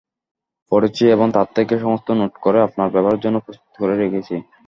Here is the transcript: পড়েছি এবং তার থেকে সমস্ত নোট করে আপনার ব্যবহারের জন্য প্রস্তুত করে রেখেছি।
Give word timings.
পড়েছি 0.71 1.03
এবং 1.15 1.27
তার 1.35 1.47
থেকে 1.55 1.73
সমস্ত 1.83 2.07
নোট 2.19 2.33
করে 2.37 2.57
আপনার 2.61 2.91
ব্যবহারের 2.93 3.23
জন্য 3.25 3.37
প্রস্তুত 3.45 3.71
করে 3.77 3.93
রেখেছি। 3.95 4.35